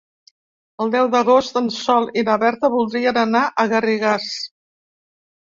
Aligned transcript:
El 0.85 0.93
deu 0.95 1.09
d'agost 1.15 1.59
en 1.61 1.67
Sol 1.75 2.07
i 2.21 2.23
na 2.31 2.39
Berta 2.45 2.73
voldrien 2.77 3.21
anar 3.27 3.45
a 3.51 3.69
Garrigàs. 3.75 4.33